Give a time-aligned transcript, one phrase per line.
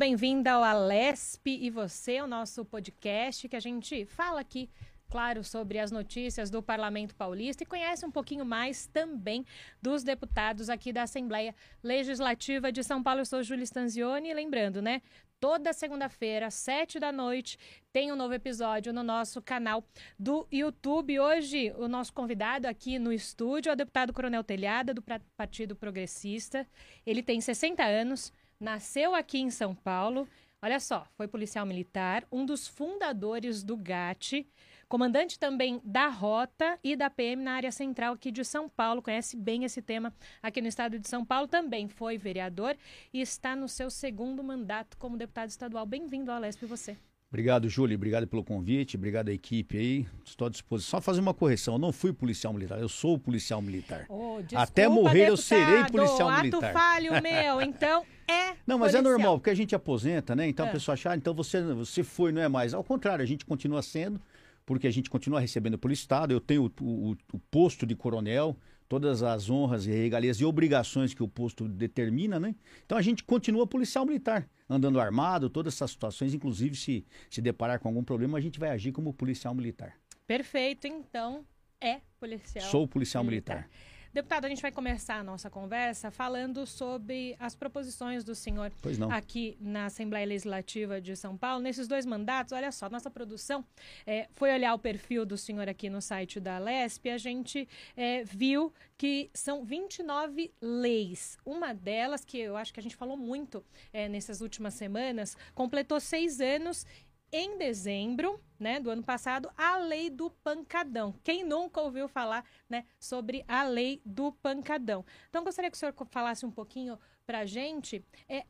[0.00, 4.70] Bem-vinda ao Alesp e você, o nosso podcast que a gente fala aqui
[5.10, 9.44] claro, sobre as notícias do Parlamento Paulista e conhece um pouquinho mais também
[9.82, 13.20] dos deputados aqui da Assembleia Legislativa de São Paulo.
[13.20, 15.02] Eu sou Júlia Stanzioni, lembrando, né?
[15.40, 17.58] Toda segunda-feira, sete da noite,
[17.92, 19.84] tem um novo episódio no nosso canal
[20.18, 21.18] do YouTube.
[21.18, 25.02] Hoje, o nosso convidado aqui no estúdio é o deputado Coronel Telhada, do
[25.36, 26.66] Partido Progressista.
[27.04, 30.28] Ele tem 60 anos, nasceu aqui em São Paulo.
[30.62, 34.46] Olha só, foi policial militar, um dos fundadores do GAT,
[34.86, 39.38] comandante também da Rota e da PM na área central aqui de São Paulo, conhece
[39.38, 42.76] bem esse tema aqui no estado de São Paulo, também foi vereador
[43.10, 45.86] e está no seu segundo mandato como deputado estadual.
[45.86, 46.94] Bem-vindo ao Alesp você.
[47.30, 47.94] Obrigado, Júlio.
[47.94, 48.96] Obrigado pelo convite.
[48.96, 50.06] Obrigado à equipe aí.
[50.24, 50.98] Estou à disposição.
[50.98, 51.74] Só fazer uma correção.
[51.74, 52.80] Eu não fui policial militar.
[52.80, 54.04] Eu sou policial militar.
[54.08, 56.72] Oh, desculpa, Até morrer deputado, eu serei policial ato militar.
[56.72, 57.62] falho meu.
[57.62, 58.49] Então é.
[58.70, 59.12] Não, mas policial.
[59.12, 60.48] é normal, porque a gente aposenta, né?
[60.48, 60.68] Então É.
[60.68, 62.72] a pessoa acha, ah, então você, você foi, não é mais.
[62.72, 64.20] Ao contrário, a gente continua sendo,
[64.64, 66.32] porque a gente continua recebendo pelo Estado.
[66.32, 68.56] Eu tenho o, o- o posto de coronel,
[68.88, 72.54] todas as honras e regalias e obrigações que o posto determina, né?
[72.86, 77.78] Então a gente continua policial militar, andando armado, todas essas situações, inclusive se se deparar
[77.80, 79.94] com algum problema, a gente vai agir como policial militar.
[80.26, 81.44] Perfeito, então
[81.80, 82.64] é policial.
[82.70, 83.68] Sou policial militar.
[84.12, 88.72] Deputado, a gente vai começar a nossa conversa falando sobre as proposições do senhor
[89.08, 91.62] aqui na Assembleia Legislativa de São Paulo.
[91.62, 93.64] Nesses dois mandatos, olha só, nossa produção
[94.04, 97.68] eh, foi olhar o perfil do senhor aqui no site da Lesp e a gente
[97.96, 101.38] eh, viu que são 29 leis.
[101.46, 106.00] Uma delas, que eu acho que a gente falou muito eh, nessas últimas semanas, completou
[106.00, 106.84] seis anos
[107.32, 111.14] em dezembro né, do ano passado, a lei do pancadão.
[111.24, 115.04] Quem nunca ouviu falar né, sobre a lei do pancadão?
[115.28, 118.44] Então, gostaria que o senhor falasse um pouquinho para a gente é,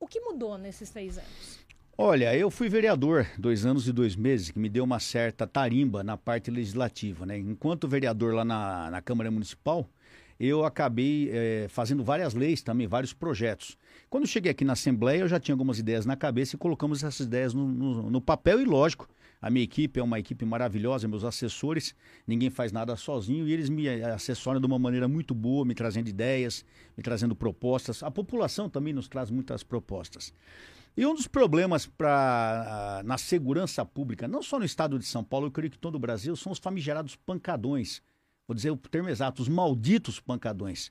[0.00, 1.62] o que mudou nesses seis anos.
[1.96, 6.02] Olha, eu fui vereador dois anos e dois meses, que me deu uma certa tarimba
[6.02, 7.38] na parte legislativa, né?
[7.38, 9.86] Enquanto vereador lá na, na Câmara Municipal,
[10.38, 13.76] eu acabei eh, fazendo várias leis também, vários projetos.
[14.10, 17.26] Quando cheguei aqui na Assembleia, eu já tinha algumas ideias na cabeça e colocamos essas
[17.26, 19.08] ideias no, no- no papel e, lógico,
[19.40, 21.94] a minha equipe é uma equipe maravilhosa, meus assessores,
[22.26, 25.74] ninguém faz nada sozinho e eles me eh, assessoram de uma maneira muito boa, me
[25.74, 26.64] trazendo ideias,
[26.96, 28.02] me trazendo propostas.
[28.02, 30.32] A população também nos traz muitas propostas.
[30.96, 35.46] E um dos problemas pra, na segurança pública, não só no estado de São Paulo,
[35.46, 38.02] eu creio que todo o Brasil, são os famigerados pancadões.
[38.46, 40.90] Vou dizer o termo exato, os malditos pancadões.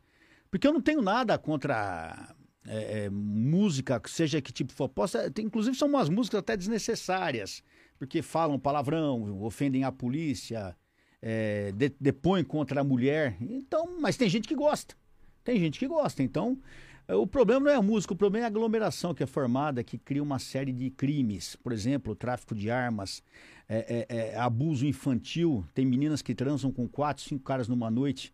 [0.50, 2.36] Porque eu não tenho nada contra
[2.66, 4.90] é, é, música, seja que tipo for.
[4.90, 7.64] Possa, tem, inclusive são umas músicas até desnecessárias,
[7.98, 10.76] porque falam palavrão, ofendem a polícia,
[11.22, 13.38] é, de- depõem contra a mulher.
[13.42, 14.96] Então, mas tem gente que gosta.
[15.44, 16.22] Tem gente que gosta.
[16.22, 19.26] Então, é, o problema não é a música, o problema é a aglomeração que é
[19.26, 21.56] formada, que cria uma série de crimes.
[21.56, 23.24] Por exemplo, tráfico de armas,
[23.68, 25.66] é, é, é, abuso infantil.
[25.74, 28.34] Tem meninas que transam com quatro, cinco caras numa noite.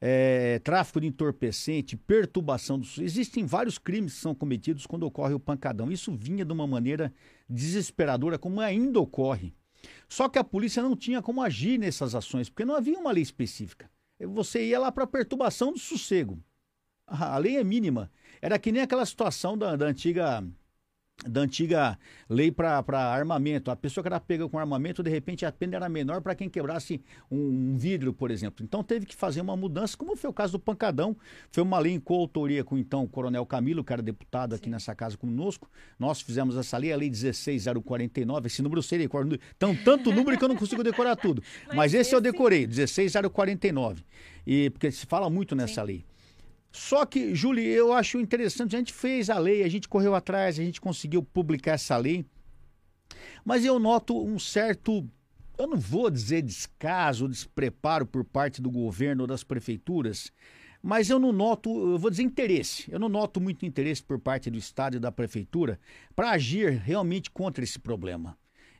[0.00, 3.04] É, tráfico de entorpecente, perturbação do sono.
[3.04, 5.90] Existem vários crimes que são cometidos quando ocorre o pancadão.
[5.90, 7.12] Isso vinha de uma maneira
[7.48, 9.52] desesperadora, como ainda ocorre.
[10.08, 13.22] Só que a polícia não tinha como agir nessas ações, porque não havia uma lei
[13.22, 13.90] específica.
[14.20, 16.42] Você ia lá para perturbação do sossego.
[17.08, 18.10] A lei é mínima.
[18.40, 20.44] Era que nem aquela situação da, da antiga
[21.26, 21.98] da antiga
[22.30, 23.72] lei para armamento.
[23.72, 26.48] A pessoa que era pega com armamento, de repente a pena era menor para quem
[26.48, 28.64] quebrasse um, um vidro, por exemplo.
[28.64, 31.16] Então teve que fazer uma mudança, como foi o caso do Pancadão.
[31.50, 34.70] Foi uma lei em coautoria com então o Coronel Camilo, que era deputado aqui Sim.
[34.70, 35.68] nessa casa conosco.
[35.98, 38.46] Nós fizemos essa lei, a lei 16049.
[38.46, 39.26] Esse número eu sei decorar.
[39.56, 41.42] Então, tanto número que eu não consigo decorar tudo.
[41.66, 44.04] Mas Mas, esse, eu esse- decorei, 16049.
[44.46, 46.04] E porque se fala muito nessa lei.
[46.78, 50.60] Só que, Júlio, eu acho interessante, a gente fez a lei, a gente correu atrás,
[50.60, 52.24] a gente conseguiu publicar essa lei,
[53.44, 55.04] mas eu noto um certo,
[55.58, 60.30] eu não vou dizer descaso, despreparo por parte do governo ou das prefeituras,
[60.80, 64.48] mas eu não noto, eu vou dizer interesse, eu não noto muito interesse por parte
[64.48, 65.80] do Estado e da prefeitura
[66.14, 68.38] para agir realmente contra esse problema.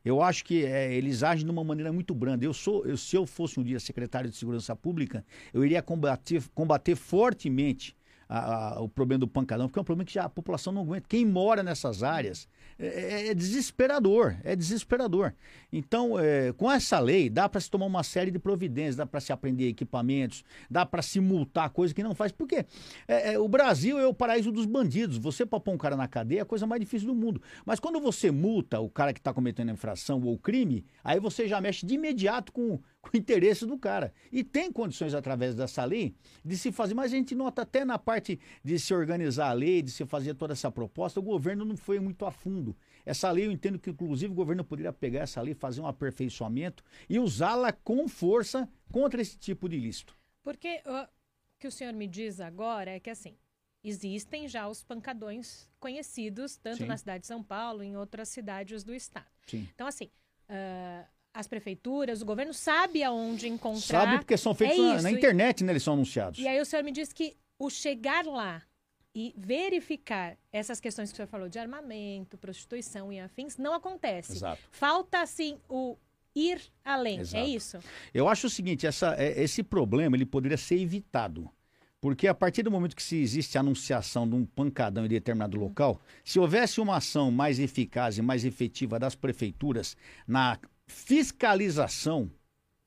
[0.09, 2.45] Eu acho que eh, eles agem de uma maneira muito branda.
[2.45, 5.23] Eu sou, eu- se eu fosse um dia secretário de Segurança Pública,
[5.53, 7.95] eu iria combater, combater fortemente
[8.29, 10.83] a- a- o problema do pancadão, porque é um problema que já a população não
[10.83, 11.07] aguenta.
[11.09, 12.47] Quem mora nessas áreas
[12.79, 15.33] é, é desesperador, é desesperador.
[15.73, 19.19] Então, é, com essa lei, dá para se tomar uma série de providências, dá para
[19.21, 22.31] se aprender equipamentos, dá para se multar coisa que não faz.
[22.31, 22.65] Porque
[23.09, 25.19] é, é, o Brasil é o paraíso dos bandidos.
[25.19, 27.43] Você para pôr um cara na cadeia é a coisa mais difícil do mundo.
[27.67, 31.61] Mas quando você multa o cara que está cometendo infração ou crime, aí você já
[31.61, 32.79] mexe de imediato com,
[33.09, 34.13] com o interesse do cara.
[34.31, 36.15] E tem condições, através dessa lei,
[36.45, 39.83] de se fazer, mas a gente nota até na parte de se organizar a lei,
[39.83, 42.77] de se fazer toda essa proposta, o governo não foi muito a fundo.
[43.05, 46.85] Essa lei, eu entendo que, inclusive, o governo poderia pegar essa lei, fazer um aperfeiçoamento
[47.09, 50.17] e usá-la com força contra esse tipo de ilícito.
[50.43, 51.09] Porque o
[51.59, 53.37] que o senhor me diz agora é que, assim,
[53.83, 56.87] existem já os pancadões conhecidos, tanto Sim.
[56.87, 59.27] na cidade de São Paulo, em outras cidades do estado.
[59.47, 59.69] Sim.
[59.75, 60.11] Então, assim,
[60.49, 63.81] uh, as prefeituras, o governo sabe aonde encontrar.
[63.81, 65.73] Sabe porque são feitos é na, na, internet, né?
[65.73, 66.39] Eles são anunciados.
[66.39, 68.63] E aí o senhor me diz que o chegar lá
[69.15, 74.37] e verificar essas questões que o senhor falou de armamento, prostituição e afins não acontece.
[74.37, 74.63] Exato.
[74.71, 75.97] Falta, assim, o
[76.35, 77.19] ir além.
[77.19, 77.45] É Exato.
[77.45, 77.79] É isso?
[78.15, 81.51] Eu acho o seguinte, essa, é, esse problema ele poderia ser evitado.
[82.01, 85.59] Porque a partir do momento que se existe a anunciação de um pancadão em determinado
[85.59, 89.97] local, se houvesse uma ação mais eficaz e mais efetiva das prefeituras
[90.27, 90.59] na
[90.89, 92.31] fiscalização,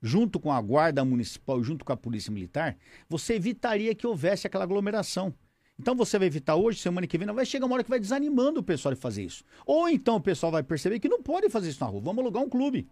[0.02, 2.76] junto com a guarda municipal, junto com a polícia militar,
[3.08, 5.34] você evitaria que houvesse aquela aglomeração.
[5.80, 8.00] Então você vai evitar hoje, semana que vem, não vai chegar uma hora que vai
[8.00, 9.44] desanimando o pessoal de fazer isso.
[9.66, 12.02] Ou então o pessoal vai perceber que não pode fazer isso na rua.
[12.02, 12.88] Vamos alugar um clube.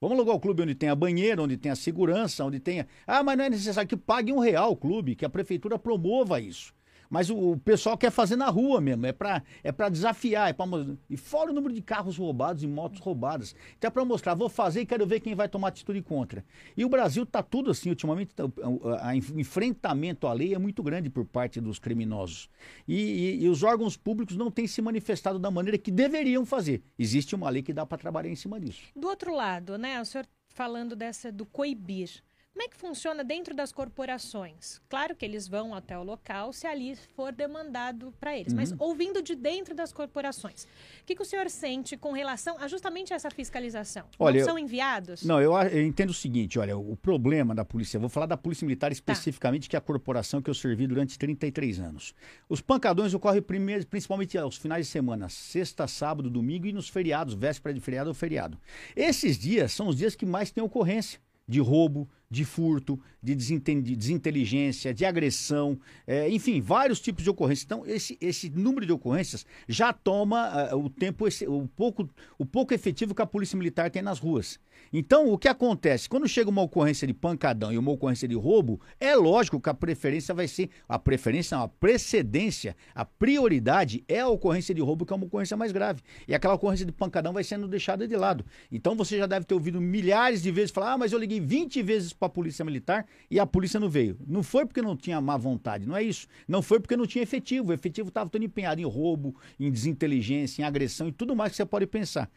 [0.00, 2.88] Vamos alugar o clube onde tenha banheiro, onde tenha segurança, onde tenha.
[3.06, 6.40] Ah, mas não é necessário que pague um real o clube, que a prefeitura promova
[6.40, 6.74] isso.
[7.12, 10.54] Mas o, o pessoal quer fazer na rua mesmo, é para é pra desafiar, é
[10.54, 10.64] pra,
[11.10, 13.54] e fora o número de carros roubados e motos roubadas.
[13.76, 16.42] Então é para mostrar, vou fazer e quero ver quem vai tomar atitude contra.
[16.74, 21.10] E o Brasil tá tudo assim, ultimamente, tá, o enfrentamento à lei é muito grande
[21.10, 22.48] por parte dos criminosos.
[22.88, 26.82] E, e, e os órgãos públicos não têm se manifestado da maneira que deveriam fazer.
[26.98, 28.80] Existe uma lei que dá para trabalhar em cima disso.
[28.96, 32.22] Do outro lado, né, o senhor falando dessa do coibir.
[32.52, 34.78] Como é que funciona dentro das corporações?
[34.86, 38.58] Claro que eles vão até o local se ali for demandado para eles, uhum.
[38.58, 42.68] mas ouvindo de dentro das corporações, o que, que, o senhor sente com relação a
[42.68, 44.04] justamente essa fiscalização?
[44.18, 45.24] Olha, não são enviados?
[45.24, 48.66] Não, eu, eu, entendo o seguinte, olha, o problema da polícia, vou falar da polícia
[48.66, 48.92] militar tá.
[48.92, 49.70] especificamente, tá.
[49.70, 52.14] que é a corporação que eu servi durante 33 anos.
[52.50, 57.32] Os pancadões ocorrem primeiro, principalmente aos finais de semana, sexta, sábado, domingo e nos feriados,
[57.32, 58.60] véspera de feriado ou feriado.
[58.94, 64.94] Esses dias são os dias que mais tem ocorrência de roubo, de furto, de desinteligência,
[64.94, 67.64] de agressão, é, enfim, vários tipos de ocorrências.
[67.64, 72.08] Então, esse, esse número de ocorrências já toma uh, o tempo, esse, o, pouco,
[72.38, 74.58] o pouco efetivo que a Polícia Militar tem nas ruas.
[74.92, 76.06] Então, o que acontece?
[76.06, 79.74] Quando chega uma ocorrência de pancadão e uma ocorrência de roubo, é lógico que a
[79.74, 80.68] preferência vai ser.
[80.86, 85.24] A preferência, não, a precedência, a prioridade é a ocorrência de roubo, que é uma
[85.24, 86.02] ocorrência mais grave.
[86.28, 88.44] E aquela ocorrência de pancadão vai sendo deixada de lado.
[88.70, 91.82] Então, você já deve ter ouvido milhares de vezes falar: ah, mas eu liguei 20
[91.82, 94.18] vezes para a Polícia Militar e a polícia não veio.
[94.26, 96.26] Não foi porque não tinha má vontade, não é isso.
[96.46, 97.70] Não foi porque não tinha efetivo.
[97.70, 101.56] O efetivo estava todo empenhado em roubo, em desinteligência, em agressão e tudo mais que
[101.56, 102.30] você pode pensar.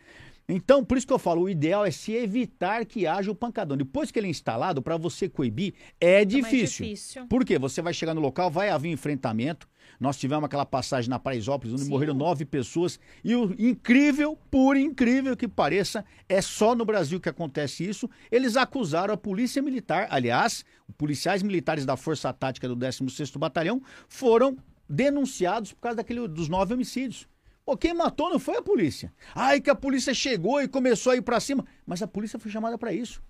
[0.48, 3.76] Então, por isso que eu falo, o ideal é se evitar que haja o pancadão.
[3.76, 6.86] Depois que ele é instalado, para você coibir, é difícil.
[6.86, 7.28] difícil.
[7.28, 7.58] Por quê?
[7.58, 9.68] Você vai chegar no local, vai haver enfrentamento.
[10.00, 11.90] Nós tivemos aquela passagem na Paraisópolis, onde Sim.
[11.90, 13.00] morreram nove pessoas.
[13.24, 18.10] E o incrível, por incrível que pareça, é só no Brasil que acontece isso.
[18.32, 20.66] Eles acusaram a Polícia Militar, aliás,
[20.98, 24.58] policiais militares da Força Tática do 16º Batalhão foram
[24.88, 27.28] denunciados por causa daquele, dos nove homicídios.
[27.66, 29.12] Pô, quem matou não foi a polícia.
[29.34, 31.66] Ai, que a polícia chegou e começou a ir para cima.
[31.86, 33.24] Mas a polícia foi chamada para isso.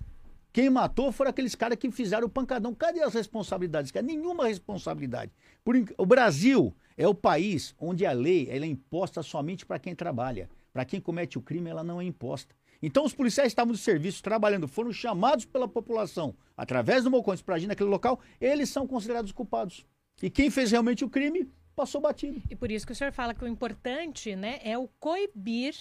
[0.51, 2.75] Quem matou foram aqueles caras que fizeram o pancadão.
[2.75, 3.91] Cadê as responsabilidades?
[3.91, 4.05] Cara?
[4.05, 5.31] Nenhuma responsabilidade.
[5.63, 10.49] Por, o Brasil é o país onde a lei é imposta somente para quem trabalha.
[10.73, 12.53] Para quem comete o crime, ela não é imposta.
[12.81, 17.55] Então, os policiais estavam de serviço, trabalhando, foram chamados pela população, através do Mocões, para
[17.55, 19.85] agir naquele local, eles são considerados culpados.
[20.21, 22.41] E quem fez realmente o crime passou batido.
[22.49, 25.75] E por isso que o senhor fala que o importante né, é o coibir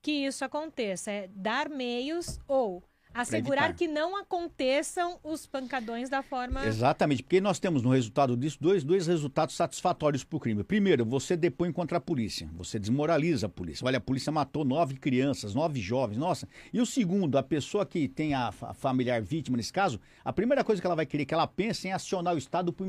[0.00, 2.82] que isso aconteça, é dar meios ou
[3.20, 6.64] Assegurar que não aconteçam os pancadões da forma.
[6.64, 10.62] Exatamente, porque nós temos no resultado disso dois, dois resultados satisfatórios para o crime.
[10.62, 13.84] Primeiro, você depõe contra a polícia, você desmoraliza a polícia.
[13.84, 16.48] Olha, a polícia matou nove crianças, nove jovens, nossa.
[16.72, 20.80] E o segundo, a pessoa que tem a, familiar vítima nesse caso, a primeira coisa
[20.80, 22.86] que ela vai querer que ela pense é em acionar o Estado por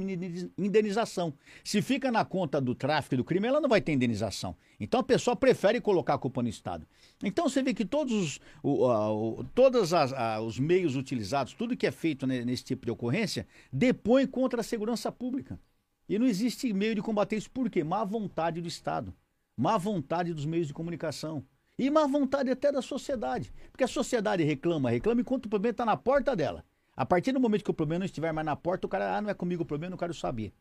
[0.57, 1.33] indenização.
[1.63, 4.55] Se fica na conta do tráfico e do crime, ela não vai ter indenização.
[4.79, 6.87] Então a pessoa prefere colocar a culpa no Estado.
[7.23, 11.75] Então você vê que todos os, o, o, todas as a, os meios utilizados, tudo
[11.75, 15.59] que é feito nesse tipo de ocorrência, depõe contra a segurança pública.
[16.07, 17.51] E não existe meio de combater isso.
[17.51, 17.83] Por quê?
[17.83, 19.13] Má vontade do Estado,
[19.55, 21.45] má vontade dos meios de comunicação
[21.77, 23.53] e má vontade até da sociedade.
[23.71, 26.65] Porque a sociedade reclama, reclama enquanto o problema está na porta dela.
[26.95, 29.21] A partir do momento que o problema não estiver mais na porta, o cara, ah,
[29.21, 30.51] não é comigo o problema, não quero saber.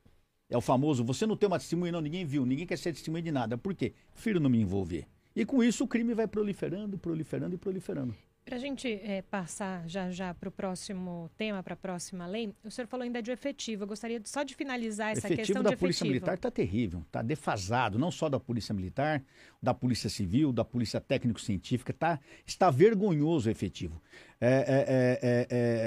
[0.50, 3.22] É o famoso, você não tem uma testemunha, não, ninguém viu, ninguém quer ser testemunha
[3.22, 3.58] de nada.
[3.58, 3.92] Por quê?
[4.14, 5.06] Prefiro não me envolver.
[5.36, 8.14] E com isso o crime vai proliferando, proliferando e proliferando.
[8.46, 12.50] Para a gente é, passar já já para o próximo tema, para a próxima lei,
[12.64, 13.82] o senhor falou ainda de efetivo.
[13.82, 16.14] Eu gostaria só de finalizar essa efetivo questão da de Polícia efetivo.
[16.14, 19.22] Militar está terrível, está defasado, não só da Polícia Militar,
[19.60, 24.00] da Polícia Civil, da Polícia Técnico-Científica, tá, está vergonhoso o efetivo.
[24.40, 25.46] É, é, é,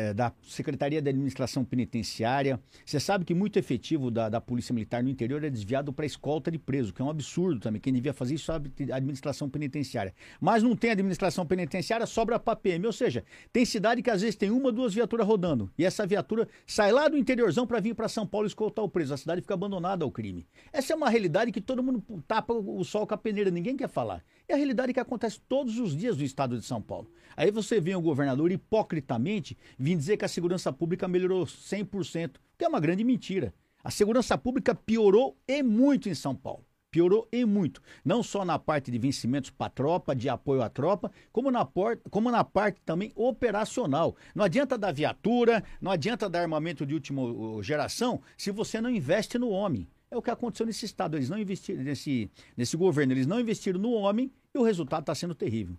[0.10, 2.60] é, da Secretaria de Administração Penitenciária.
[2.86, 6.51] Você sabe que muito efetivo da, da Polícia Militar no interior é desviado para escolta
[6.51, 7.80] de preso, que é um absurdo também.
[7.80, 8.56] Quem devia fazer isso é
[8.92, 10.13] a administração penitenciária.
[10.42, 12.86] Mas não tem administração penitenciária, sobra para PM.
[12.86, 13.24] Ou seja,
[13.54, 15.72] tem cidade que às vezes tem uma, duas viaturas rodando.
[15.78, 19.13] E essa viatura sai lá do interiorzão para vir para São Paulo escoltar o preso.
[19.13, 20.46] A cidade fica abandonada ao crime.
[20.74, 23.88] Essa é uma realidade que todo mundo tapa o sol com a peneira, ninguém quer
[23.88, 24.24] falar.
[24.48, 27.10] É a realidade que acontece todos os dias no estado de São Paulo.
[27.38, 32.65] Aí você vê o governador hipocritamente vir dizer que a segurança pública melhorou 100%, que
[32.65, 33.53] é uma grande mentira.
[33.84, 36.65] A segurança pública piorou e muito em São Paulo.
[36.89, 37.82] Piorou e muito.
[38.03, 41.63] Não só na parte de vencimentos para a tropa, de apoio à tropa, como na,
[41.63, 44.18] porta, como na parte também operacional.
[44.36, 47.22] Não adianta dar viatura, não adianta dar armamento de última
[47.63, 49.88] geração se você não investe no homem.
[50.12, 51.18] É o que aconteceu nesse estado.
[51.18, 55.15] Eles não investiram, nesse, nesse governo, eles não investiram no homem e o resultado está
[55.15, 55.77] sendo terrível.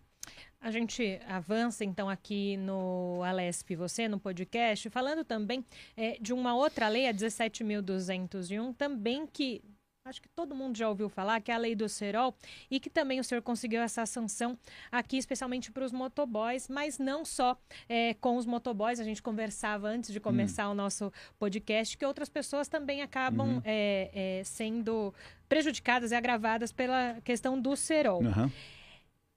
[0.58, 5.64] A gente avança então aqui no Alesp Você, no podcast, falando também
[5.96, 9.60] é, de uma outra lei, a 17.201, também que
[10.04, 12.34] acho que todo mundo já ouviu falar, que é a lei do Serol,
[12.70, 14.58] e que também o senhor conseguiu essa sanção
[14.90, 17.56] aqui, especialmente para os motoboys, mas não só
[17.88, 20.72] é, com os motoboys, a gente conversava antes de começar hum.
[20.72, 23.62] o nosso podcast, que outras pessoas também acabam uhum.
[23.64, 25.14] é, é, sendo
[25.48, 28.22] prejudicadas e agravadas pela questão do Serol.
[28.22, 28.50] Uhum.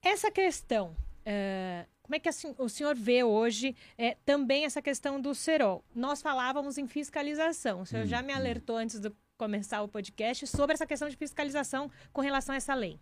[0.02, 0.96] Essa questão
[1.26, 5.84] Uh, como é que assim, o senhor vê hoje é, também essa questão do Serol?
[5.96, 7.82] Nós falávamos em fiscalização.
[7.82, 8.36] O senhor hum, já me hum.
[8.36, 12.74] alertou antes de começar o podcast sobre essa questão de fiscalização com relação a essa
[12.74, 13.00] lei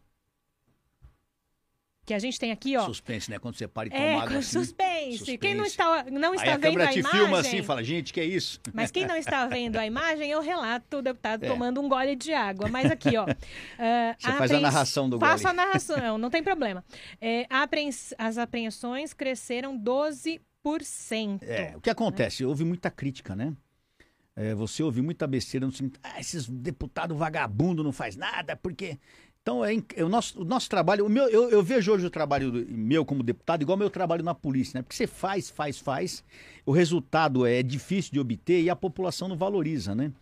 [2.06, 2.86] que a gente tem aqui, ó.
[2.86, 3.40] Suspense, né?
[3.40, 5.18] Quando você para e toma é, água assim, suspense.
[5.20, 5.38] suspense.
[5.38, 7.20] Quem não está, não está Aí vendo a, te imagem...
[7.20, 8.60] filma assim e fala, gente, que é isso?
[8.74, 11.48] Mas quem não está vendo a imagem, eu relato o deputado é.
[11.48, 12.68] tomando um gole de água.
[12.68, 13.24] Mas aqui, ó...
[13.24, 13.28] Uh,
[14.20, 15.32] você a faz a narração do gole.
[15.32, 16.84] Faço a narração, não tem problema.
[17.22, 17.48] É,
[18.18, 20.40] as apreensões cresceram 12%.
[21.44, 22.44] É, o que acontece?
[22.44, 23.54] Houve muita crítica, né?
[24.36, 28.98] É, você ouve muita besteira no sentido, ah, esses deputados vagabundo não faz nada, porque
[29.44, 32.10] então, é, é, o, nosso, o nosso trabalho, o meu, eu, eu vejo hoje o
[32.10, 34.82] trabalho do, meu como deputado igual meu trabalho na polícia, né?
[34.82, 36.24] Porque você faz, faz, faz,
[36.66, 40.14] o resultado é difícil de obter e a população não valoriza, né?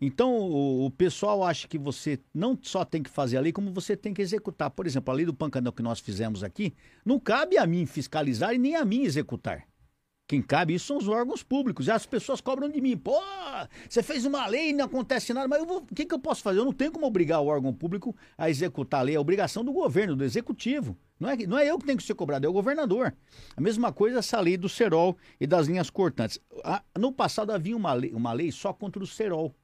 [0.00, 3.70] Então, o, o, pessoal acha que você não só tem que fazer a lei, como
[3.70, 4.70] você tem que executar.
[4.70, 8.54] Por exemplo, a lei do pancadão que nós fizemos aqui, não cabe a mim fiscalizar
[8.54, 9.66] e nem a mim executar.
[10.32, 11.86] Quem cabe isso são os órgãos públicos.
[11.86, 12.96] E as pessoas cobram de mim.
[12.96, 13.20] Pô,
[13.86, 15.46] você fez uma lei e não acontece nada.
[15.46, 16.58] Mas vou, o que, que eu posso fazer?
[16.58, 19.14] Eu não tenho como obrigar o órgão público a executar a lei.
[19.14, 20.96] É obrigação do governo, do executivo.
[21.20, 23.14] Não é, não é eu que tenho que ser cobrado, é o governador.
[23.54, 26.40] A mesma coisa essa lei do cerol e das linhas cortantes.
[26.98, 29.54] No passado havia uma lei, uma lei só contra o cerol.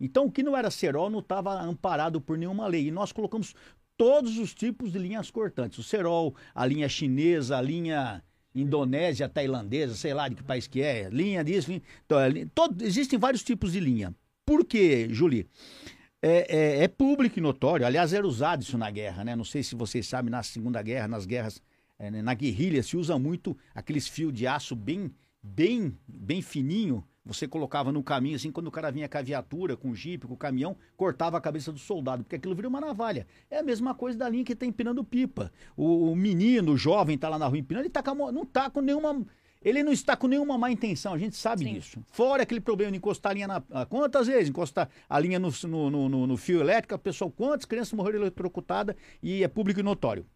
[0.00, 2.86] Então, o que não era cerol não estava amparado por nenhuma lei.
[2.86, 3.54] E nós colocamos
[3.94, 5.78] todos os tipos de linhas cortantes.
[5.78, 10.80] O cerol, a linha chinesa, a linha Indonésia, tailandesa, sei lá de que país que
[10.80, 14.14] é, linha disso, linha, então, é, todo, existem vários tipos de linha.
[14.46, 15.48] Por quê, Julie?
[16.22, 19.36] É, é, é, público e notório, aliás, era usado isso na guerra, né?
[19.36, 21.60] Não sei se vocês sabem, na Segunda Guerra, nas guerras,
[21.98, 25.10] é, na guerrilha, se usa muito aqueles fios de aço bem,
[25.42, 29.76] bem, bem fininho, você colocava no caminho, assim, quando o cara vinha com a viatura,
[29.76, 32.80] com o jipe, com o caminhão, cortava a cabeça do soldado, porque aquilo vira uma
[32.80, 33.26] navalha.
[33.50, 35.50] É a mesma coisa da linha que tá empinando pipa.
[35.74, 38.68] O, o menino, o jovem, tá lá na rua empinando, ele tá com, não tá
[38.68, 39.24] com nenhuma.
[39.62, 41.72] Ele não está com nenhuma má intenção, a gente sabe Sim.
[41.72, 42.04] disso.
[42.12, 43.86] Fora aquele problema de encostar a linha na.
[43.86, 44.50] Quantas vezes?
[44.50, 48.94] Encostar a linha no, no, no, no fio elétrico, a pessoa, quantas crianças morreram eletrocutadas
[49.22, 50.26] e é público e notório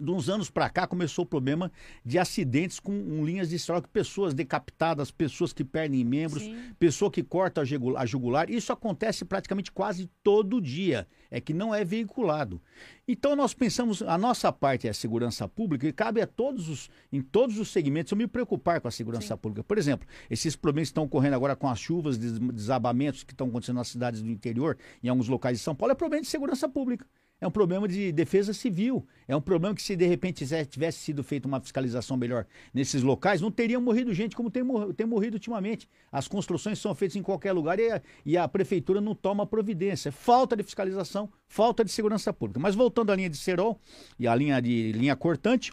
[0.00, 1.70] de uns anos para cá começou o problema
[2.04, 6.56] de acidentes com um, linhas de estrada, pessoas decapitadas, pessoas que perdem membros, Sim.
[6.78, 8.50] pessoa que corta a jugular.
[8.50, 11.06] Isso acontece praticamente quase todo dia.
[11.30, 12.60] É que não é veiculado.
[13.06, 16.90] Então nós pensamos, a nossa parte é a segurança pública e cabe a todos os,
[17.12, 19.40] em todos os segmentos, eu me preocupar com a segurança Sim.
[19.40, 19.64] pública.
[19.64, 23.76] Por exemplo, esses problemas que estão ocorrendo agora com as chuvas, desabamentos que estão acontecendo
[23.76, 27.06] nas cidades do interior, em alguns locais de São Paulo, é problema de segurança pública
[27.40, 29.06] é um problema de defesa civil.
[29.26, 33.40] É um problema que se de repente tivesse sido feita uma fiscalização melhor nesses locais,
[33.40, 35.88] não teriam morrido gente como tem, mor tem morrido ultimamente.
[36.10, 40.10] As construções são feitas em qualquer lugar e a, e a prefeitura não toma providência.
[40.10, 42.58] Falta de fiscalização, falta de segurança pública.
[42.58, 43.80] Mas voltando à linha de Serol
[44.18, 45.72] e à linha de linha cortante,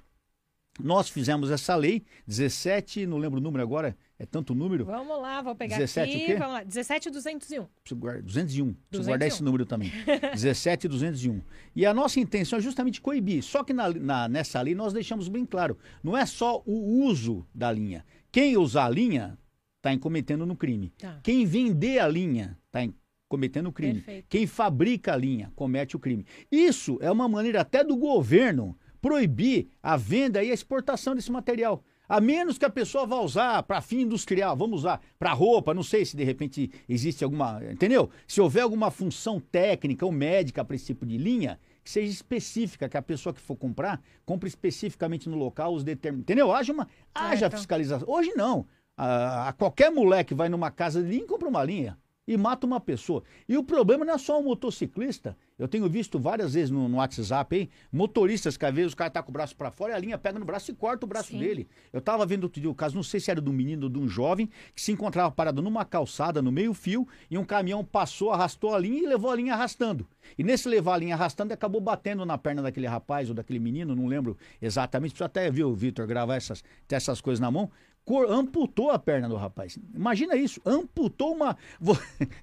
[0.80, 4.86] nós fizemos essa lei, 17, não lembro o número agora, É tanto número?
[4.86, 6.24] Vamos lá, vou pegar 17 aqui.
[6.24, 6.36] o quê?
[6.36, 6.64] Vamos lá.
[6.64, 7.66] 17201.
[7.82, 8.66] Preciso guardar, 201.
[8.74, 9.08] Preciso 201.
[9.12, 9.92] guardar esse número também.
[10.34, 11.42] 17 e 201.
[11.76, 13.44] E a nossa intenção é justamente coibir.
[13.44, 17.46] Só que na, na- nessa lei nós deixamos bem claro: não é só o uso
[17.54, 18.06] da linha.
[18.32, 19.38] Quem usar a linha
[19.78, 20.94] está cometendo no crime.
[20.98, 21.20] Tá.
[21.22, 22.88] Quem vender a linha está
[23.28, 23.96] cometendo o crime.
[23.96, 24.28] Perfeito.
[24.30, 26.26] Quem fabrica a linha comete o crime.
[26.50, 31.84] Isso é uma maneira até do governo proibir a venda e a exportação desse material.
[32.08, 35.84] A menos que a pessoa vá usar para fim industrial, vamos usar para roupa, não
[35.84, 38.10] sei se de repente existe alguma, entendeu?
[38.28, 42.90] Se houver alguma função técnica ou médica para esse tipo de linha, que seja específica,
[42.90, 46.52] que a pessoa que for comprar, compre especificamente no local os determinados, entendeu?
[46.54, 48.08] Haja uma, haja fiscalização.
[48.08, 48.66] Hoje não.
[48.98, 52.66] A, a qualquer moleque vai numa casa de linha e compra uma linha e mata
[52.66, 53.24] uma pessoa.
[53.48, 55.38] E o problema não é só o motociclista.
[55.58, 59.10] Eu tenho visto várias vezes no, no WhatsApp aí, motoristas que às vezes o cara
[59.10, 61.10] tá com o braço para fora e a linha pega no braço e corta o
[61.10, 61.40] braço Sim.
[61.40, 61.68] dele.
[61.94, 63.90] Eu tava vendo outro dia o caso, não sei se era de um menino ou
[63.90, 68.32] de um jovem, que se encontrava parado numa calçada, no meio-fio, e um caminhão passou,
[68.32, 70.06] arrastou a linha e levou a linha arrastando.
[70.38, 73.96] E nesse levar a linha arrastando, acabou batendo na perna daquele rapaz ou daquele menino,
[73.96, 77.72] não lembro exatamente, precisa até ver o Vitor gravar essas, ter essas coisas na mão.
[78.06, 79.78] Cor- amputou a perna do rapaz.
[79.94, 81.58] Imagina isso, amputou uma.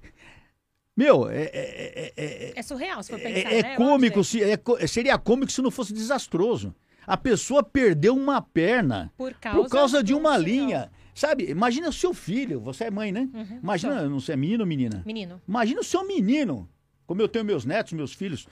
[0.95, 1.51] Meu, é- é-
[1.95, 3.75] é- é- É surreal, se for é, pensar, é né?
[3.75, 6.75] cômico, se, é seria cômico se não fosse desastroso.
[7.05, 10.91] A pessoa perdeu uma perna Por causa, por causa de uma linha.
[11.15, 13.27] Sabe, imagina o seu filho, você é mãe, né?
[13.33, 14.09] Uhum, Imagina, sou.
[14.09, 15.03] não sei, é menino ou menina?
[15.05, 15.41] Menino.
[15.47, 16.69] Imagina o seu menino,
[17.05, 18.47] como eu tenho meus netos, meus filhos.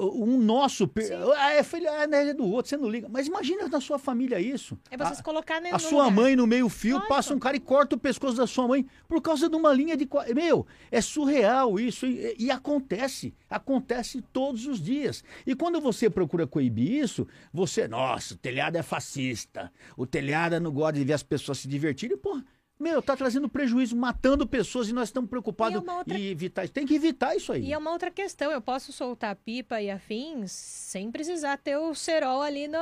[0.00, 0.86] Um nosso.
[0.86, 1.10] per-.
[1.36, 3.08] Ah, é filho, ah, é do outro, você não liga.
[3.10, 4.78] Mas imagina na sua família isso.
[4.92, 6.10] É você A- se colocar né, a sua lugar.
[6.14, 9.48] mãe no meio-fio, passa um cara e corta o pescoço da sua mãe por causa
[9.48, 10.08] de uma linha de.
[10.32, 12.06] Meu, é surreal isso.
[12.06, 13.34] E, e acontece.
[13.50, 15.24] Acontece todos os dias.
[15.44, 17.88] E quando você procura coibir isso, você.
[17.88, 19.72] Nossa, o telhado é fascista.
[19.96, 22.16] O telhado não gosta de ver as pessoas se divertirem.
[22.16, 22.40] Pô,
[22.78, 26.64] meu, tá trazendo prejuízo, matando pessoas e nós estamos preocupados E é outra- em evitar
[26.64, 26.72] isso.
[26.72, 27.64] Tem que evitar isso aí.
[27.64, 31.94] E é uma outra questão, eu posso soltar pipa e afins sem precisar ter o
[31.94, 32.78] cerol ali no...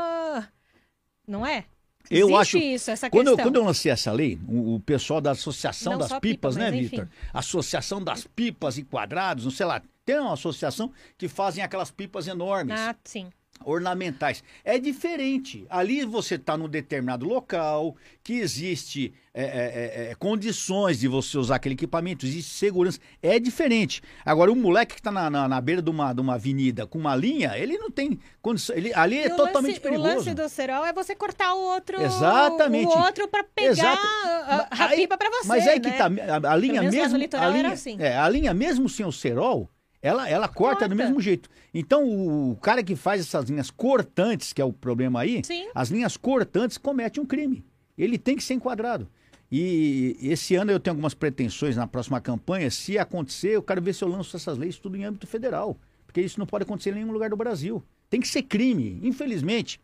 [1.27, 1.65] Não é?
[2.09, 3.51] Eu Existe acho- isso, essa Quando eu, questão.
[3.51, 6.71] quando eu lancei essa lei, o, o pessoal da Associação Não das Pipas, pipa, né.
[6.71, 7.09] Vitor?
[7.35, 9.83] Associação das Pipas e Quadrados, não sei lá.
[10.05, 13.29] Tem uma associação que fazem aquelas pipas enormes, Ah, sim.
[13.65, 14.43] Ornamentais.
[14.65, 15.67] É diferente.
[15.69, 21.37] Ali você está num determinado local, que existe é, é, é, é, condições de você
[21.37, 22.99] usar aquele equipamento, existe segurança.
[23.23, 24.03] É diferente.
[24.25, 26.99] Agora, o moleque que está na, na, na beira de uma, de uma avenida com
[26.99, 28.75] uma linha, ele não tem condição.
[28.77, 30.09] Ele, ali é totalmente lance, perigoso.
[30.09, 32.01] O lance do cerol é você cortar o outro...
[32.01, 32.87] Exatamente.
[32.87, 34.07] O outro pra pegar Exato.
[34.07, 35.99] a, a Aí- pipa pra você, Mas que né?
[35.99, 36.05] tá,
[36.49, 37.97] a, a linha mesmo, a linha, assim.
[37.99, 39.69] é, a linha mesmo sem o cerol,
[40.07, 40.89] ela, ela corta, Corta.
[40.89, 41.49] do mesmo jeito.
[41.75, 42.05] Então
[42.51, 45.69] o cara que faz essas linhas cortantes, que é o problema aí, Sim.
[45.75, 47.65] as linhas cortantes comete um crime.
[47.99, 49.09] Ele tem que ser enquadrado.
[49.51, 52.71] E esse ano eu tenho algumas pretensões na próxima campanha.
[52.71, 55.77] Se acontecer, eu quero ver se eu lanço essas leis tudo em âmbito federal.
[56.07, 57.83] Porque isso não pode acontecer em nenhum lugar do Brasil.
[58.09, 59.01] Tem que ser crime.
[59.03, 59.81] Infelizmente,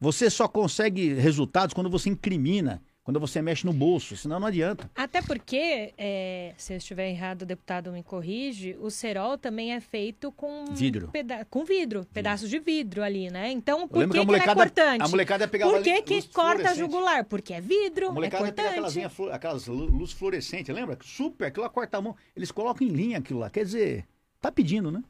[0.00, 4.16] você só consegue resultados quando você incrimina, quando você mexe no bolso.
[4.16, 4.90] Senão não adianta.
[4.96, 9.80] Até porque, é, se eu estiver errado, o deputado me corrige, o cerol também é
[9.80, 11.12] feito com Vidro.
[11.50, 13.52] com vidro, pedaços de vidro ali, né?
[13.52, 15.02] Então, por que, que a é molecada, cortante?
[15.04, 17.24] a molecada pegava Por que, que corta a jugular?
[17.26, 19.16] Porque é vidro, A molecada é pega aquelas, cortante.
[19.18, 20.98] linhas aquelas lu- luz fluorescente, lembra?
[21.02, 22.16] Super, aquilo lá corta a mão.
[22.34, 23.50] Eles colocam em linha aquilo lá.
[23.50, 24.06] Quer dizer,
[24.40, 25.02] tá pedindo, né?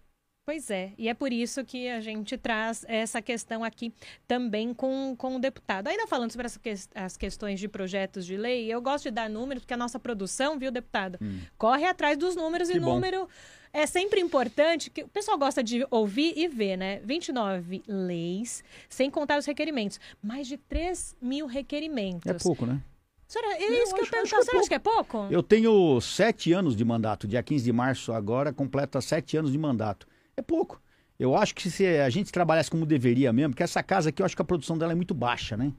[0.47, 3.91] Pois é, e é por isso que a gente traz essa questão aqui
[4.29, 5.89] também com, com o deputado.
[5.89, 9.31] Ainda falando sobre as, ques- as questões de projetos de lei, eu gosto de dar
[9.31, 11.19] números, porque a nossa produção, viu, deputado,
[11.57, 12.73] corre atrás dos números Hum.
[12.73, 12.93] Que e bom.
[12.95, 13.27] número
[13.73, 17.01] é sempre importante, que o pessoal gosta de ouvir e ver, né?
[17.03, 19.99] 29 leis, sem contar os requerimentos.
[20.23, 22.31] Mais de 3 mil requerimentos.
[22.31, 22.83] É pouco, né?
[23.27, 24.37] Senhora, é Eu isso que eu pergunto.
[24.37, 25.27] acho que é Você acha que é pouco?
[25.31, 27.27] Eu tenho sete anos de mandato.
[27.27, 30.07] Dia 15 de março agora completa sete anos de mandato.
[30.37, 30.81] É pouco.
[31.19, 34.27] Eu acho que se a gente trabalhasse como deveria mesmo, porque essa casa aqui eu
[34.27, 35.73] acho que a produção dela é muito baixa, né?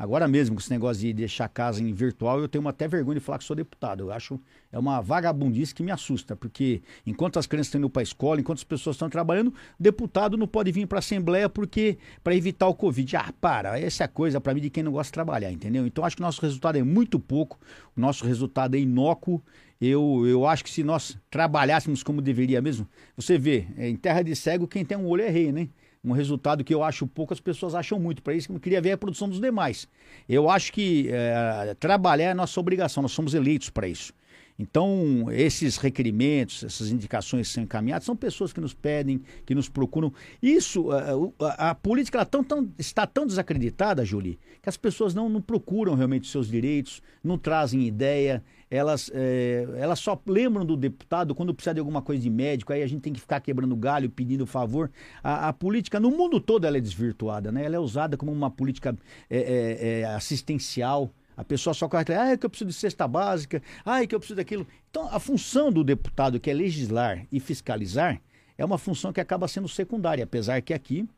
[0.00, 3.18] Agora mesmo, com esse negócio de deixar a casa em virtual, eu tenho até vergonha
[3.18, 4.04] de falar que sou deputado.
[4.04, 4.40] Eu acho
[4.72, 8.40] é uma vagabundice que me assusta, porque enquanto as crianças estão indo para a escola,
[8.40, 12.66] enquanto as pessoas estão trabalhando, deputado não pode vir para a Assembleia porque para evitar
[12.66, 13.14] o Covid.
[13.14, 15.86] Ah, para, essa é a coisa para mim de quem não gosta de trabalhar, entendeu?
[15.86, 17.60] Então acho que o nosso resultado é muito pouco,
[17.94, 19.42] o nosso resultado é inócuo.
[19.78, 24.22] Eu, eu acho que se nós trabalhássemos como deveria mesmo, você vê, é, em terra
[24.22, 25.68] de cego, quem tem um olho é rei, né?
[26.02, 28.22] Um resultado que eu acho pouco, as pessoas acham muito.
[28.22, 29.86] Para isso, que eu queria ver a produção dos demais.
[30.28, 34.12] Eu acho que é, trabalhar é nossa obrigação, nós somos eleitos para isso.
[34.58, 39.70] Então, esses requerimentos, essas indicações que são encaminhadas, são pessoas que nos pedem, que nos
[39.70, 40.12] procuram.
[40.42, 45.30] Isso, a, a, a política tão, tão, está tão desacreditada, Julie, que as pessoas não,
[45.30, 50.76] não procuram realmente os seus direitos, não trazem ideia, elas, é, elas só lembram do
[50.76, 53.74] deputado quando precisa de alguma coisa de médico, aí a gente tem que ficar quebrando
[53.74, 54.90] galho, pedindo favor.
[55.22, 57.64] A, a política, no mundo todo, ela é desvirtuada, né?
[57.64, 58.96] Ela é usada como uma política
[59.28, 63.08] é, é, é assistencial, a pessoa só corre ah, é que eu preciso de cesta
[63.08, 64.66] básica, ah, é que eu preciso daquilo.
[64.90, 68.20] Então, a função do deputado, que é legislar e fiscalizar,
[68.58, 71.08] é uma função que acaba sendo secundária, apesar que aqui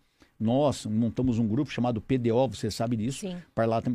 [0.43, 3.27] nós montamos um grupo chamado PDO, você sabe disso,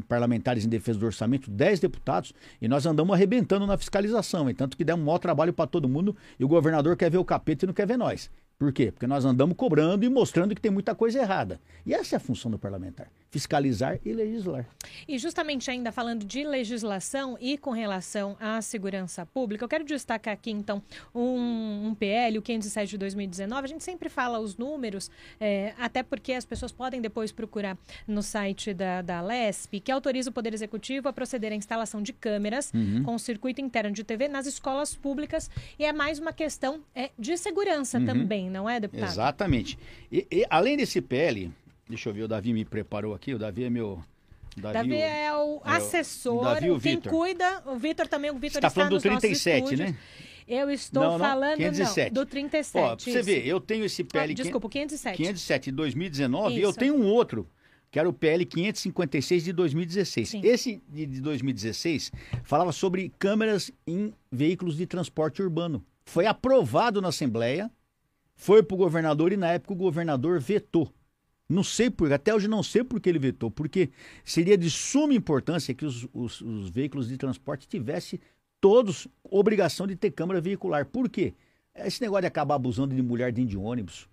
[0.08, 4.78] Parlamentares em Defesa do Orçamento, 10 deputados, e nós andamos arrebentando na fiscalização, e tanto
[4.78, 7.66] que dá um maior trabalho para todo mundo, e o governador quer ver o capeta
[7.66, 8.32] e não quer ver nós.
[8.58, 8.92] Por quê?
[8.92, 11.60] Porque nós andamos cobrando e mostrando que tem muita coisa errada.
[11.86, 14.66] E essa é a função do parlamentar fiscalizar e legislar.
[15.08, 20.34] E justamente ainda falando de legislação e com relação à segurança pública, eu quero destacar
[20.34, 20.82] aqui então
[21.13, 23.63] um, um PL, o 507 de 2019.
[23.63, 28.24] A gente sempre fala os números, é, até porque as pessoas podem depois procurar no
[28.24, 32.72] site da, da LESP, que autoriza o Poder Executivo a proceder à instalação de câmeras
[32.74, 33.04] uhum.
[33.04, 35.50] com circuito interno de TV nas escolas públicas.
[35.78, 38.06] E é mais uma questão é, de segurança uhum.
[38.06, 39.10] também, não é, deputado?
[39.10, 39.78] Exatamente.
[40.12, 41.52] E, e além desse PL,
[41.89, 43.34] Deixa eu ver, o Davi me preparou aqui.
[43.34, 44.04] O Davi é meu.
[44.56, 47.12] Davi, Davi é o é assessor, Davi, o quem Victor.
[47.12, 47.63] cuida.
[47.65, 49.95] O Vitor também, o Vitor está, está falando do 37, né?
[50.47, 52.13] Eu estou não, não, falando 507.
[52.13, 52.84] Não, do 37.
[52.84, 54.32] Ó, você vê, eu tenho esse PL.
[54.32, 55.17] Ah, desculpa, 507.
[55.17, 56.60] 507 de 2019 isso.
[56.60, 57.47] e eu tenho um outro,
[57.91, 60.30] que era o PL 556 de 2016.
[60.30, 60.41] Sim.
[60.43, 62.12] Esse de 2016
[62.43, 65.86] falava sobre câmeras em veículos de transporte urbano.
[66.06, 67.69] Foi aprovado na Assembleia,
[68.34, 70.89] foi para o governador e na época o governador vetou.
[71.50, 73.90] Não sei por, até hoje não sei por que ele vetou, porque
[74.24, 78.20] seria de suma importância que os, os, os veículos de transporte tivessem
[78.60, 80.86] todos obrigação de ter câmera veicular.
[80.86, 81.34] Por quê?
[81.74, 84.10] Esse negócio de acabar abusando de mulher dentro de ônibus,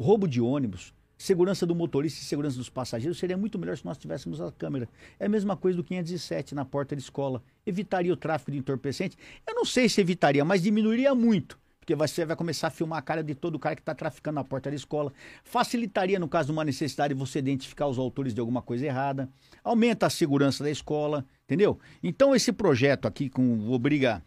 [0.00, 3.96] roubo de ônibus, segurança do motorista e segurança dos passageiros, seria muito melhor se nós
[3.96, 4.88] tivéssemos a câmera.
[5.20, 7.44] É a mesma coisa do 507 na porta de escola.
[7.64, 9.16] Evitaria o tráfego de entorpecente?
[9.46, 11.61] Eu não sei se evitaria, mas diminuiria muito
[11.96, 14.44] porque você vai começar a filmar a cara de todo cara que está traficando na
[14.44, 15.12] porta da escola.
[15.44, 19.28] Facilitaria, no caso de uma necessidade, você identificar os autores de alguma coisa errada.
[19.62, 21.78] Aumenta a segurança da escola, entendeu?
[22.02, 24.22] Então, esse projeto aqui, com obriga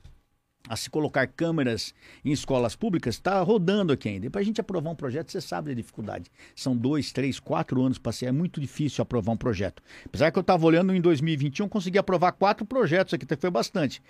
[0.68, 4.30] a se colocar câmeras em escolas públicas, está rodando aqui ainda.
[4.30, 6.32] Para a gente aprovar um projeto, você sabe da dificuldade.
[6.56, 8.28] São dois, três, quatro anos para ser.
[8.28, 9.82] É muito difícil aprovar um projeto.
[10.06, 14.02] Apesar que eu estava olhando em 2021, consegui aprovar quatro projetos aqui, foi bastante.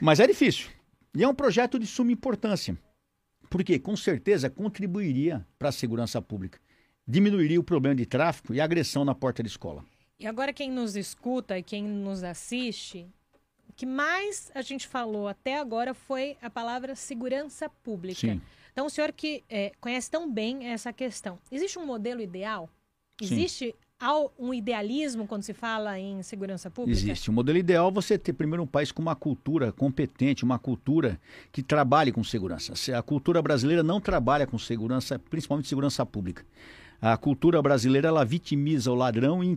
[0.00, 0.68] Mas é difícil.
[1.16, 2.76] E é um projeto de suma importância,
[3.50, 6.58] porque com certeza contribuiria para a segurança pública,
[7.06, 9.84] diminuiria o problema de tráfico e agressão na porta da escola.
[10.18, 13.06] E agora quem nos escuta e quem nos assiste,
[13.68, 18.20] o que mais a gente falou até agora foi a palavra segurança pública.
[18.20, 18.40] Sim.
[18.72, 22.68] Então o senhor que é, conhece tão bem essa questão, existe um modelo ideal?
[23.20, 26.98] Existe Sim há um idealismo quando se fala em segurança pública?
[26.98, 27.30] Existe.
[27.30, 31.20] O modelo ideal é você ter primeiro um país com uma cultura competente, uma cultura
[31.50, 32.74] que trabalhe com segurança.
[32.96, 36.44] A cultura brasileira não trabalha com segurança, principalmente segurança pública.
[37.00, 39.48] A cultura brasileira ela vitimiza o ladrão e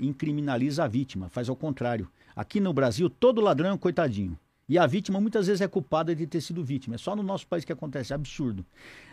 [0.00, 2.08] incriminaliza a vítima, faz ao contrário.
[2.34, 4.36] Aqui no Brasil, todo ladrão é um coitadinho.
[4.72, 6.94] E a vítima muitas vezes é culpada de ter sido vítima.
[6.94, 8.64] É só no nosso país que acontece, é absurdo.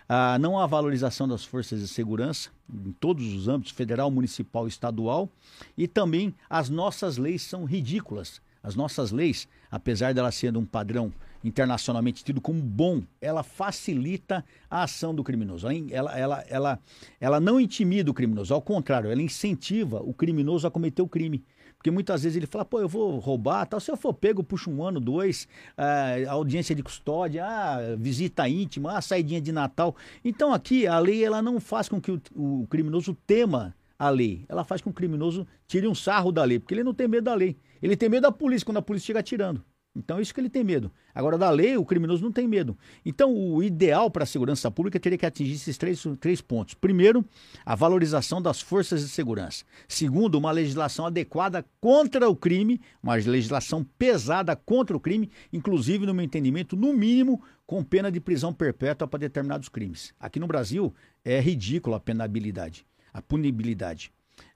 [0.08, 5.30] Ah, não há valorização das forças de segurança em todos os âmbitos, federal, municipal, estadual.
[5.78, 8.42] E também as nossas leis são ridículas.
[8.64, 11.12] As nossas leis, apesar delas sendo um padrão
[11.44, 15.68] internacionalmente tido como bom, ela facilita a ação do criminoso.
[15.92, 16.80] Ela, ela, ela,
[17.20, 21.44] ela não intimida o criminoso, ao contrário, ela incentiva o criminoso a cometer o crime.
[21.80, 23.80] Porque muitas vezes ele fala, pô, eu vou roubar, tal.
[23.80, 28.98] Se eu for pego, puxa um ano, dois, uh, audiência de custódia, ah, visita íntima,
[28.98, 29.96] ah, saidinha de Natal.
[30.24, 34.44] Então aqui a lei ela não faz com que o, o criminoso tema a lei.
[34.50, 37.08] Ela faz com que o criminoso tire um sarro da lei, porque ele não tem
[37.08, 37.56] medo da lei.
[37.82, 39.64] Ele tem medo da polícia quando a polícia chega atirando.
[39.96, 40.92] Então, é isso que ele tem medo.
[41.14, 42.78] Agora, da lei, o criminoso não tem medo.
[43.04, 46.76] Então, o ideal para a segurança pública teria que atingir esses três, três pontos.
[46.76, 47.26] Primeiro,
[47.66, 49.66] a valorização das forças de segurança.
[49.88, 56.14] Segundo, uma legislação adequada contra o crime, uma legislação pesada contra o crime, inclusive, no
[56.14, 60.14] meu entendimento, no mínimo, com pena de prisão perpétua para determinados crimes.
[60.20, 60.94] Aqui no Brasil,
[61.26, 64.12] é ridícula a penabilidade, a punibilidade.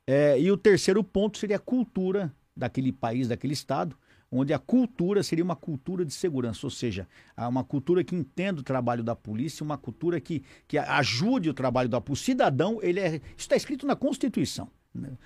[0.06, 3.98] É, e o terceiro ponto seria a cultura daquele país, daquele estado,
[4.34, 8.64] onde a cultura seria uma cultura de segurança, ou seja, uma cultura que entenda o
[8.64, 12.24] trabalho da polícia, uma cultura que, que ajude o trabalho da polícia.
[12.24, 14.70] O cidadão, ele é, isso está escrito na Constituição.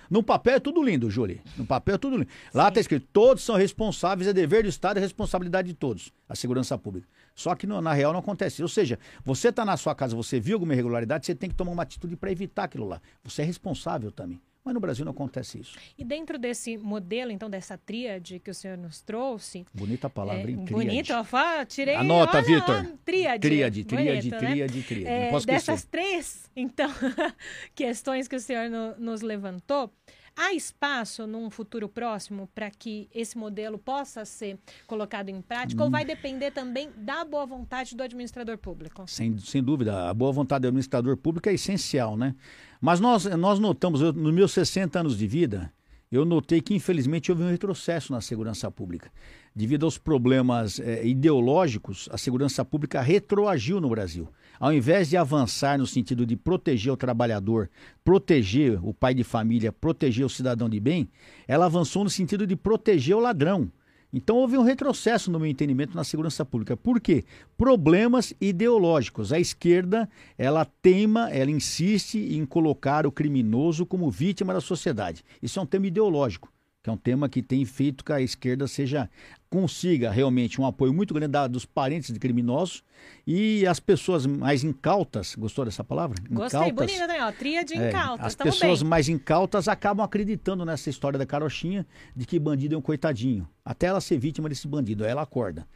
[0.08, 1.40] No papel é tudo lindo, Júlio.
[1.56, 2.30] No papel é tudo lindo.
[2.54, 6.34] Lá está escrito: todos são responsáveis, é dever do Estado e responsabilidade de todos, a
[6.34, 7.06] segurança pública.
[7.34, 8.62] Só que no, na real não acontece.
[8.62, 11.72] Ou seja, você está na sua casa, você viu alguma irregularidade, você tem que tomar
[11.72, 13.00] uma atitude para evitar aquilo lá.
[13.22, 14.40] Você é responsável também.
[14.68, 15.78] Mas no Brasil não acontece isso.
[15.96, 19.64] E dentro desse modelo, então, dessa tríade que o senhor nos trouxe.
[19.72, 20.62] Bonita palavra, é, hein?
[20.70, 21.26] Bonita,
[21.58, 21.94] eu tirei.
[21.94, 22.84] Anota, Vitor.
[23.02, 23.40] Tríade.
[23.40, 24.84] Tríade, tríade, Bonita, tríade, né?
[24.86, 25.06] tríade.
[25.06, 26.90] É, não posso dessas três, então,
[27.74, 29.90] questões que o senhor no, nos levantou.
[30.36, 35.86] Há espaço num futuro próximo para que esse modelo possa ser colocado em prática hum.
[35.86, 39.02] ou vai depender também da boa vontade do administrador público?
[39.08, 42.36] Sem, sem dúvida, a boa vontade do administrador público é essencial, né?
[42.80, 45.72] Mas nós, nós notamos, eu, nos meus 60 anos de vida,
[46.10, 49.10] eu notei que infelizmente houve um retrocesso na segurança pública.
[49.54, 54.28] Devido aos problemas eh, ideológicos, a segurança pública retroagiu no Brasil.
[54.58, 57.68] Ao invés de avançar no sentido de proteger o trabalhador,
[58.02, 61.08] proteger o pai de família, proteger o cidadão de bem,
[61.46, 63.70] ela avançou no sentido de proteger o ladrão.
[64.12, 66.76] Então houve um retrocesso, no meu entendimento, na segurança pública.
[66.76, 67.24] Por quê?
[67.56, 69.32] Problemas ideológicos.
[69.32, 75.24] A esquerda, ela teima, ela insiste em colocar o criminoso como vítima da sociedade.
[75.42, 76.50] Isso é um tema ideológico
[76.82, 79.10] que é um tema que tem feito que a esquerda seja
[79.50, 82.82] consiga realmente um apoio muito grande da, dos parentes de criminosos
[83.26, 86.16] e as pessoas mais incautas, gostou dessa palavra?
[86.30, 88.90] Gostei, incautas, bonita também, ó, tríade é, incautas, As pessoas bem.
[88.90, 93.86] mais incautas acabam acreditando nessa história da carochinha de que bandido é um coitadinho, até
[93.86, 95.66] ela ser vítima desse bandido, aí ela acorda.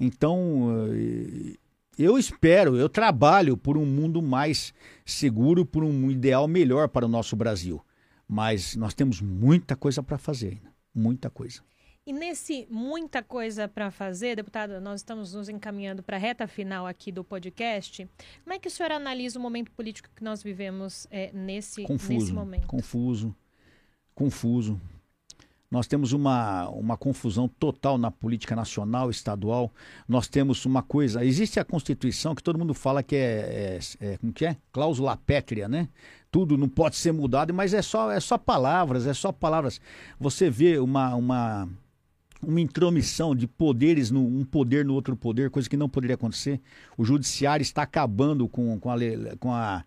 [0.00, 1.56] Então, eh,
[1.98, 4.72] eu espero, eu trabalho por um mundo mais
[5.04, 7.80] seguro, por um ideal melhor para o nosso Brasil.
[8.26, 11.60] Mas nós temos muita coisa para fazer ainda, muita coisa.
[12.10, 16.84] E nesse muita coisa para fazer, deputada, nós estamos nos encaminhando para a reta final
[16.84, 18.04] aqui do podcast.
[18.42, 22.12] Como é que o senhor analisa o momento político que nós vivemos é, nesse, confuso,
[22.12, 22.66] nesse momento?
[22.66, 23.32] Confuso,
[24.12, 24.80] confuso.
[25.70, 29.72] Nós temos uma, uma confusão total na política nacional, estadual.
[30.08, 31.24] Nós temos uma coisa.
[31.24, 34.56] Existe a Constituição que todo mundo fala que é, é, é como que é?
[34.72, 35.88] Cláusula pétrea, né?
[36.28, 39.80] Tudo não pode ser mudado, mas é só, é só palavras, é só palavras.
[40.18, 41.68] Você vê uma, uma,
[42.42, 46.60] uma intromissão de poderes, no, um poder no outro poder, coisa que não poderia acontecer.
[46.96, 48.96] O judiciário está acabando com, com a.
[49.38, 49.84] Com a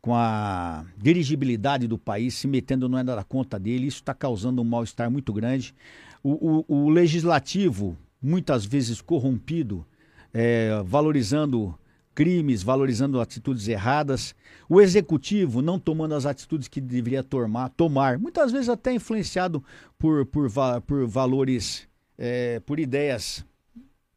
[0.00, 4.62] com a dirigibilidade do país, se metendo não é da conta dele, isso está causando
[4.62, 5.74] um mal-estar muito grande.
[6.22, 9.84] O, o, o, legislativo, muitas vezes corrompido,
[10.32, 11.76] é, valorizando
[12.18, 14.34] crimes, valorizando atitudes erradas.
[14.68, 19.62] O executivo não tomando as atitudes que deveria tomar, tomar muitas vezes até influenciado
[19.96, 20.50] por, por,
[20.84, 21.86] por valores,
[22.18, 23.46] é, por ideias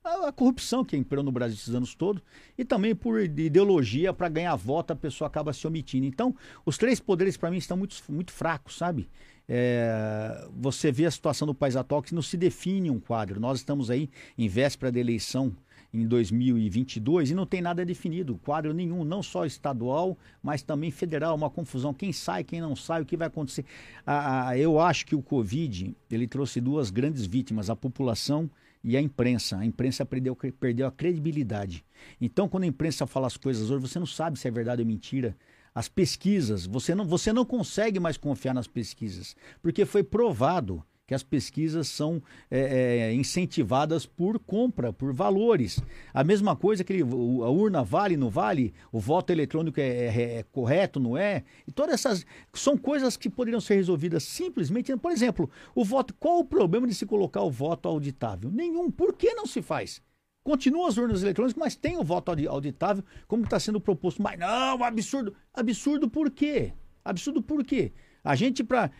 [0.03, 2.23] a, a, corrupção que imperou no Brasil esses anos todos
[2.57, 6.07] e também por ideologia para ganhar voto a pessoa acaba se omitindo.
[6.07, 6.35] Então,
[6.65, 9.07] os três poderes para mim estão muito, muito fracos, sabe?
[9.47, 13.39] É, você vê a situação do país atual que não se define um quadro.
[13.39, 15.55] Nós estamos aí em véspera da eleição
[15.93, 21.35] em 2022 e não tem nada definido, quadro nenhum, não só estadual, mas também federal,
[21.35, 23.65] uma confusão, quem sai, quem não sai, o que vai acontecer.
[24.05, 28.49] Ah, eu acho que o Covid, ele trouxe duas grandes vítimas, a população
[28.83, 29.57] e a imprensa.
[29.57, 31.85] A imprensa perdeu, perdeu a credibilidade.
[32.19, 34.87] Então, quando a imprensa fala as coisas hoje, você não sabe se é verdade ou
[34.87, 35.35] mentira.
[35.73, 41.15] As pesquisas, você não, você não consegue mais confiar nas pesquisas, porque foi provado que
[41.15, 45.83] as pesquisas são é, é, incentivadas por compra, por valores.
[46.13, 50.43] A mesma coisa que a urna vale, não vale, o voto eletrônico é, é, é,
[50.53, 51.43] correto, não é?
[51.67, 54.95] E todas essas são coisas que poderiam ser resolvidas simplesmente.
[54.95, 56.13] Por exemplo, o voto.
[56.17, 58.49] Qual o problema de se colocar o voto auditável?
[58.49, 58.89] Nenhum.
[58.89, 60.01] Por que não se faz?
[60.45, 64.21] Continuam as urnas eletrônicas, mas tem o voto auditável, como está sendo proposto.
[64.21, 65.35] Mas não, absurdo.
[65.53, 66.71] Absurdo por quê?
[67.03, 67.91] Absurdo por quê?
[68.23, 68.91] A gente, para.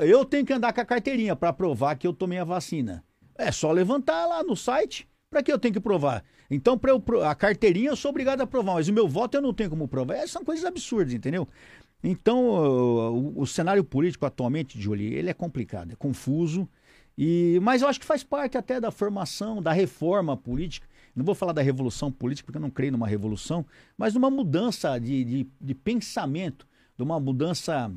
[0.00, 3.04] Eu tenho que andar com a carteirinha para provar que eu tomei a vacina.
[3.36, 5.08] É só levantar lá no site.
[5.30, 6.24] Para que eu tenho que provar?
[6.50, 9.52] Então, para a carteirinha eu sou obrigado a provar, mas o meu voto eu não
[9.52, 10.14] tenho como provar.
[10.14, 11.46] Essas são coisas absurdas, entendeu?
[12.02, 16.68] Então, o, o cenário político atualmente, Julie, ele é complicado, é confuso.
[17.16, 20.86] E, mas eu acho que faz parte até da formação, da reforma política.
[21.14, 24.98] Não vou falar da revolução política, porque eu não creio numa revolução, mas numa mudança
[24.98, 27.92] de, de, de pensamento, de uma mudança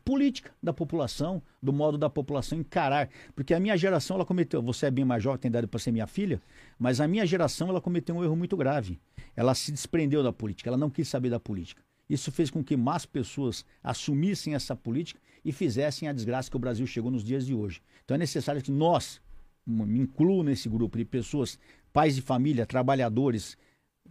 [0.00, 3.08] política da população, do modo da população encarar.
[3.34, 5.92] Porque a minha geração, ela cometeu, você é bem mais jovem, tem idade para ser
[5.92, 6.40] minha filha,
[6.78, 9.00] mas a minha geração, ela cometeu um erro muito grave.
[9.36, 11.82] Ela se desprendeu da política, ela não quis saber da política.
[12.08, 16.60] Isso fez com que mais pessoas assumissem essa política e fizessem a desgraça que o
[16.60, 17.82] Brasil chegou nos dias de hoje.
[18.04, 19.20] Então é necessário que nós,
[19.66, 21.58] me incluo nesse grupo de pessoas,
[21.92, 23.56] pais de família, trabalhadores,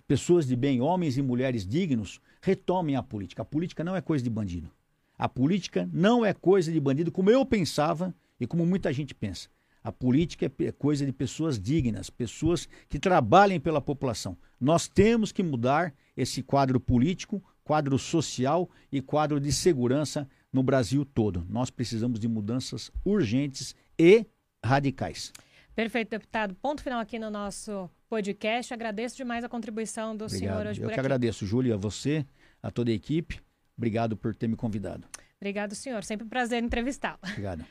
[0.08, 3.41] pessoas de bem, homens e mulheres dignos, retomem a política.
[3.41, 4.72] A política não é coisa de bandido.
[5.17, 9.49] A política não é coisa de bandido como eu pensava e como muita gente pensa.
[9.84, 14.38] A política é coisa de pessoas dignas, pessoas que trabalhem pela população.
[14.60, 21.04] Nós temos que mudar esse quadro político, quadro social e quadro de segurança no Brasil
[21.04, 21.45] todo.
[21.49, 24.26] Nós precisamos de mudanças urgentes e
[24.63, 25.34] radicais.
[25.76, 26.56] Perfeito, deputado.
[26.56, 28.73] Ponto final aqui no nosso podcast.
[28.73, 30.39] Agradeço demais a contribuição do Obrigado.
[30.39, 30.99] senhor hoje Eu por que aqui.
[30.99, 32.26] agradeço, Júlia, a você,
[32.62, 33.41] a toda a equipe.
[33.84, 35.06] Obrigado por ter me convidado.
[35.41, 36.06] Obrigado, senhor.
[36.06, 37.19] Sempre um prazer entrevistá-lo.
[37.22, 37.65] Obrigado.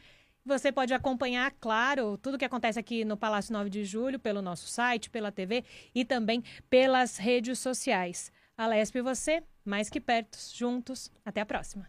[0.44, 4.68] Você pode acompanhar, claro, tudo que acontece aqui no Palácio 9 de Julho, pelo nosso
[4.68, 8.31] site, pela TV e também pelas redes sociais.
[8.59, 11.11] A Lesp e você, mais que perto, juntos.
[11.25, 11.88] Até a próxima.